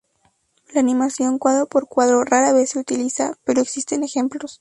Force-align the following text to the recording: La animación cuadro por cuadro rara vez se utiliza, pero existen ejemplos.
La 0.73 0.79
animación 0.79 1.37
cuadro 1.37 1.67
por 1.67 1.87
cuadro 1.87 2.23
rara 2.23 2.53
vez 2.53 2.71
se 2.71 2.79
utiliza, 2.79 3.37
pero 3.43 3.61
existen 3.61 4.01
ejemplos. 4.03 4.49